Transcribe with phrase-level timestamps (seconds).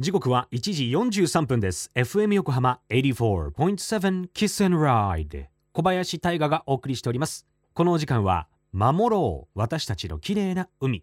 [0.00, 0.84] 時刻は1時
[1.24, 1.90] 43分です。
[1.96, 7.48] FM 横浜84.7 Kiss and Ride 小林大賀がお送りしております。
[7.74, 11.02] このお時間は守ろう私たちの綺麗な海。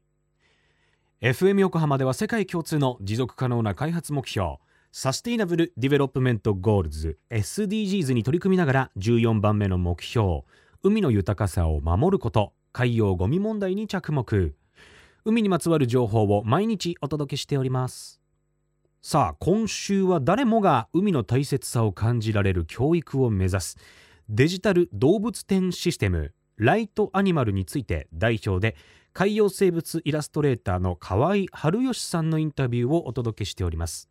[1.20, 4.60] FM 横浜では世界共通の持続可能な開発目標
[4.94, 10.44] サステイナブル・ディベロップメント・ゴールズ SDGs に取り組みながら14番目の目標
[10.84, 14.54] 海の豊かさを守ること海洋ゴミ問題に着目。
[15.26, 18.22] 海にまつわる情報を毎日お届けしております。
[19.08, 23.78] さあ今週は誰もが海の大切さを感じられる教育を目指す。
[24.30, 28.76] デジタル動物展システムライトアニマルについて代表で
[29.14, 34.10] 海洋生物イラストレーターの河合春義さんのインタビューをお届けしております。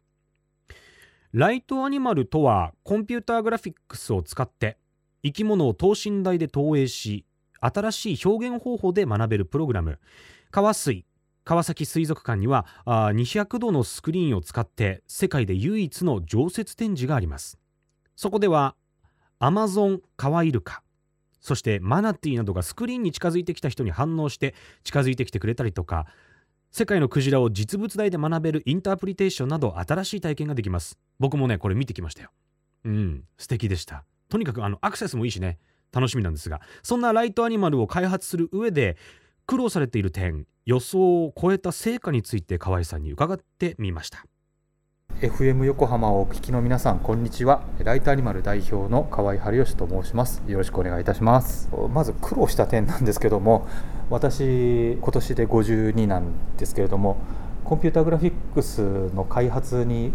[1.32, 4.78] ライトアニマルとはコンピューターグラフィックスを使って
[5.24, 7.24] 生き物を等身大で投影し
[7.58, 9.98] 新しい表現方法で学べるプログラム。
[10.52, 11.04] 川水
[11.44, 17.58] 川崎水族館にはあ200度のスクリーンを使って世界で唯一の常設展示があります。
[18.16, 18.74] そこでは
[19.38, 20.82] アマゾンカワイルカ
[21.40, 26.06] そしてマナティーなどがスクリーンに近づいてきた人に反応して近づいてきてくれたりとか
[26.70, 30.98] 世界のクジラを実物大で学べるインタープリテーションなど新しい体験ができます。
[31.20, 32.30] 僕もねこれ見てきましたよ。
[32.84, 34.04] うん素敵でした。
[34.28, 35.58] とにかくあのアクセスもいいしね。
[35.92, 38.96] 楽しみなんですがそんなライトアニマルを開発する上で
[39.46, 44.24] 苦労されている点予想を超えた成果について河合さんに伺ってみました。
[45.20, 47.62] FM 横浜をお聞きの皆さんこんにちは。
[47.78, 50.42] ライトアニマル代表の河合春義と申します。
[50.46, 51.68] よろしくお願いいたします。
[51.92, 53.68] まず苦労した点なんですけども
[54.08, 57.18] 私今年で52なんですけれども
[57.64, 58.80] コンピュータグラフィックス
[59.14, 60.14] の開発に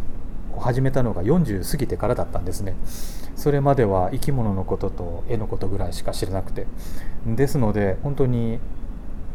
[0.58, 2.76] 始めたのが40過ぎてからだったんですね。
[3.36, 6.66] それまでは生き物のことと絵のことぐらいしか知らなくて。
[7.28, 8.60] ですので本当に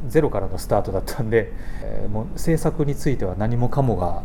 [0.09, 1.53] ゼロからのスタートだったんで、
[1.83, 4.23] えー、もう制作については何もかもが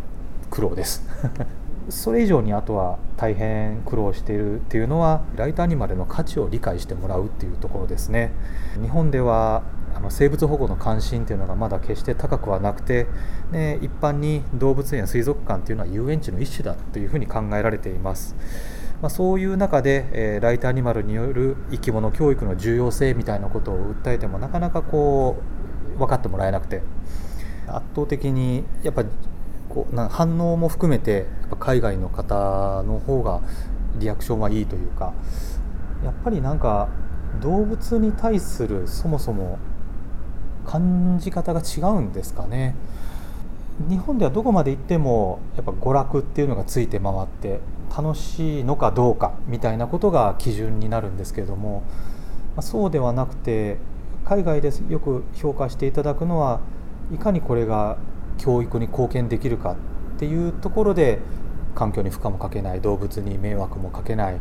[0.50, 1.04] 苦労です。
[1.90, 8.32] それ以上にあとは大変苦労しているっていうのはライトアニマルの価値を理解してもらうっていうところですね。
[8.80, 9.64] 日本では
[9.96, 13.08] あの生物保護の関心っていうのがまだ決して高くはなくて、
[13.52, 18.36] ね、一般に動物園や水族館っていうのは遊園地の一種だというふうに考えられています。
[19.02, 25.59] まあ、そういう中で、えー、ライトアニマルによる生き物教育の重要性みたいなことを訴えてもなかなかこう
[26.00, 26.82] 分かってもらえなくて。
[27.68, 29.06] 圧倒的にやっぱ
[29.70, 33.42] こうな反応も含めてやっぱ海外の方の方が
[34.00, 35.14] リアクションはいいというか。
[36.04, 36.88] やっぱりなんか
[37.42, 39.60] 動物に対するそもそも
[40.66, 42.76] 感じ方が違うんですかね。
[43.90, 47.60] 日本ではどこまで行ってもやっぱ娯楽っていうのがついて回って
[47.96, 51.84] 楽しいのかどうかみたいなことが基準になるんですけれども、
[52.56, 53.78] まそうではなくて
[54.30, 56.62] 海外でよく評価していただくのは
[57.12, 57.98] いかにこれが
[58.38, 59.76] 教育に貢献できるか
[60.16, 61.18] っていうところで
[61.74, 64.40] 環境に負荷もかけない動物に迷惑もかけない。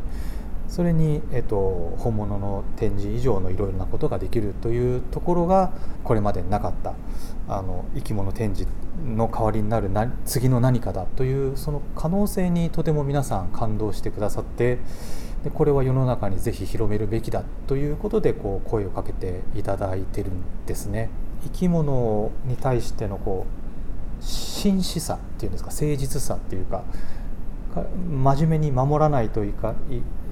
[0.69, 5.73] それに、えっと、本物の展示以上のいろいろなことができるというところが
[6.05, 6.93] これまでなかった。
[7.49, 8.71] あの生き物展示
[9.03, 14.79] の代わりになるな次の何かだというその可能性にとても皆さん感動してくださって
[15.45, 21.11] でこれは世の中にぜひ広めるべきだということでこう声をかけていただいてるんですね。
[21.45, 26.83] 生き物に対してのこう真摯さっていうんですか誠実さっていうか
[28.11, 29.75] 真面目に守らないといか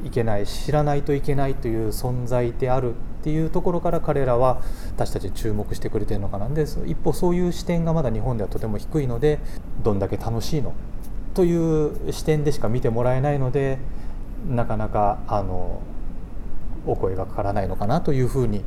[0.05, 4.63] いけない知らないといけないという存在であるっていうところから彼らは
[4.95, 9.39] 私たち注目してくれてるのかなんです一方そういう視点がまだ日本ではとても低いので
[9.83, 10.75] どんだけ楽しいの
[11.35, 13.79] という視点でしか見てもらえないので
[14.49, 15.83] なかなかあの
[16.87, 18.65] お声がかからないのかなというふうに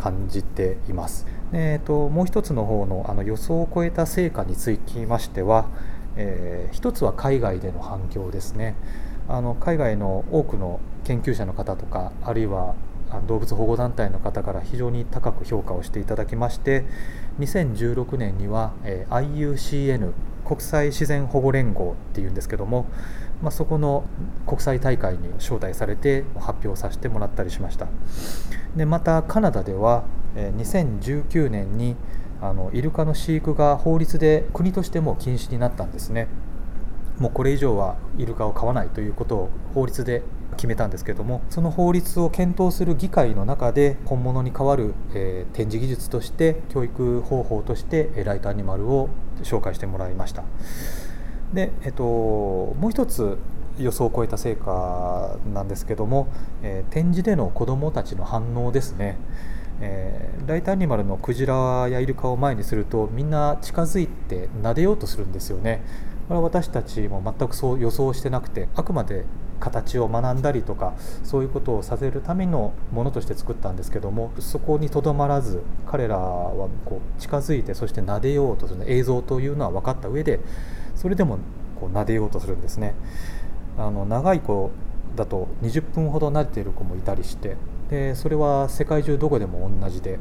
[0.00, 1.26] 感じています。
[1.52, 5.68] えーと、もう一つの方のあの予想を超えた成果につきましては、
[6.16, 8.74] えー、一つは海外での反響ですね。
[9.28, 12.74] あの海外の多くの研究者の方とかあるいは
[13.26, 16.84] 動物保護団体の方から非常に高く評価をしていただきまして
[17.38, 18.72] 2016年には
[19.10, 20.12] IUCN
[20.44, 22.86] 国際自然保護連合っていうんですけども、
[23.42, 24.04] まあ、そこの
[24.46, 27.88] 国際大会に招待されて発表させてもらったりしました。
[28.76, 30.04] でまたカナダでは
[30.36, 31.96] 2019年に
[32.42, 36.28] あのイルカの飼育が法律で国としても禁止になったんですね。
[37.18, 40.22] もうこれ以上はイルカを飼わないということを法律で
[40.56, 49.08] 決めたんですけどもその法律を検討する議会の中で本物に代わる、えー、展示技術として教育方法としてライトアニマルを
[49.42, 50.44] 紹介してもらいました。
[51.52, 53.38] で、えっと、もう一つ
[53.78, 56.28] 予想を超えた成果なんですけども、
[56.62, 59.16] えー、展示での子どもたちの反応ですね。
[59.80, 65.82] えー、ライトアニマルのクジラやイルカを前にするとみんな近づいて撫でようとするんですよね。
[66.28, 69.24] これは私たちも全くそう予想してなくてあくまで
[69.60, 80.40] 形を学んだりとかそういうことをさせるためのものとして作ったんですけどもそこにとどまらず彼らはこう近づいてそして撫でようとする映像というのは分かった上で
[80.94, 81.38] それでも
[81.80, 82.94] こう撫でようとするんですね。
[83.76, 84.70] あの長い子
[85.16, 87.56] だと20分ほど撫でている子もいたりして
[87.90, 90.18] でそれは世界中どこでも同じで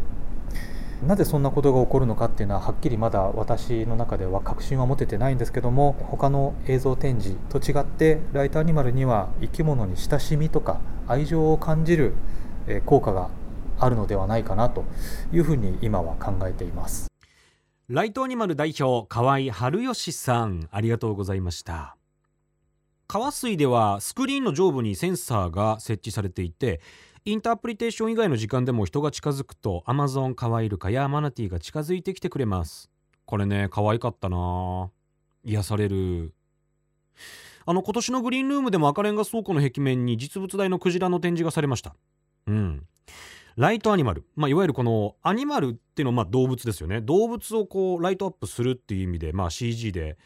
[1.07, 12.13] なぜそんなことが起こるのかっていうのははっきりまだ私の中では確信は持ててないんですけども他の映像展示と違ってライトアニマルには生き物に親しみとか愛情を感じる
[12.85, 13.29] 効果が
[13.79, 14.85] あるのではないかなと
[15.33, 17.07] いうふうに今は考えています。
[17.89, 21.97] ライトアニマル代表河合春義さんありがとうございました。
[23.07, 26.79] 川水ではスクリーンの上部にセンサーが設置されていて
[27.25, 32.89] インタープリテーション以外の時間でも人が近づくとアマゾンカワイルカやマナティが近づいてきてくれます。
[33.25, 34.91] これね可愛かったな。
[35.45, 36.33] 癒される。
[37.65, 41.95] あの今年のグリーンルームでも赤レンガ倉庫の壁面に実物大のクジラの展示がされました。
[42.47, 42.85] うん。
[43.55, 46.99] ライトアニマル、まあ、いわゆるこのアニマルっていうのはまあ動物ですよね。
[46.99, 50.17] 動物をこうライトアップするっていう意味で、まあ、CG で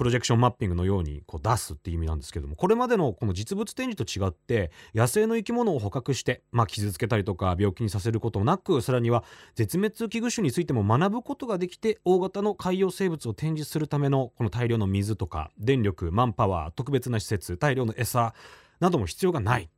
[0.00, 9.24] プロジェクションマッピングのようにこう出すっていう意味なんですけどもこれまでのこの実物展示と違って野生の生き物を捕獲して、まあ、傷つけたりとか病気にさせることなくさらには
[9.56, 18.32] 絶滅危惧種についても学ぶことができて大型の海洋生物を展示するためのこの大量の水とか電力マンパワー特別な施設大量の餌
[18.80, 19.68] なども必要がない、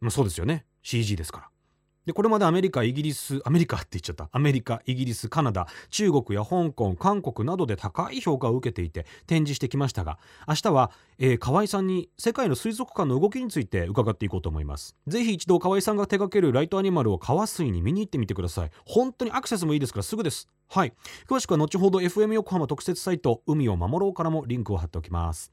[0.00, 0.66] まあ、そうですよね。
[0.82, 1.48] CG ですから。
[2.06, 4.28] でこれまでアメリカイギリスアメリカって言っちゃった。
[4.32, 10.18] アメリカイギリスカナダ中国や香港韓国などで高い評価を受けていて展示してきましたが
[10.48, 14.96] 明日は、えー、河合さんに世界の水族館の動きについて伺っていこうと思います。
[15.06, 18.70] ぜひ一度河合さんが手掛けるライトアニマルを川水に見に行ってみてください。
[18.84, 20.48] 本当にアクセスもいいですからすぐです。
[20.68, 20.92] はい。
[21.28, 25.52] 詳しくは後ほど FM 横浜特設サイト海を守ろうからもリンクを貼っておきます。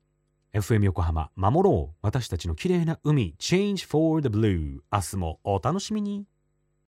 [0.53, 1.95] FM 横浜守ろう。
[2.01, 3.35] 私たちの綺麗な海。
[3.39, 6.25] Change for the Blue 明日もお楽しみに。